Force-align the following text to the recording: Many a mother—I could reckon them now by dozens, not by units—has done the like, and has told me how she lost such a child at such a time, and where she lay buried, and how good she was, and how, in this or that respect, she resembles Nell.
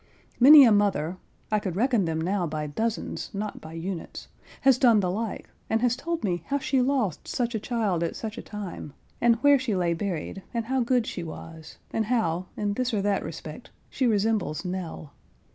Many 0.39 0.63
a 0.63 0.71
mother—I 0.71 1.59
could 1.59 1.75
reckon 1.75 2.05
them 2.05 2.19
now 2.19 2.47
by 2.47 2.65
dozens, 2.65 3.29
not 3.35 3.61
by 3.61 3.73
units—has 3.73 4.79
done 4.79 4.99
the 4.99 5.11
like, 5.11 5.47
and 5.69 5.79
has 5.83 5.95
told 5.95 6.23
me 6.23 6.41
how 6.47 6.57
she 6.57 6.81
lost 6.81 7.27
such 7.27 7.53
a 7.53 7.59
child 7.59 8.01
at 8.01 8.15
such 8.15 8.35
a 8.39 8.41
time, 8.41 8.93
and 9.21 9.35
where 9.43 9.59
she 9.59 9.75
lay 9.75 9.93
buried, 9.93 10.41
and 10.55 10.65
how 10.65 10.81
good 10.81 11.05
she 11.05 11.21
was, 11.23 11.77
and 11.91 12.05
how, 12.05 12.47
in 12.57 12.73
this 12.73 12.95
or 12.95 13.03
that 13.03 13.21
respect, 13.23 13.69
she 13.91 14.07
resembles 14.07 14.65
Nell. 14.65 15.13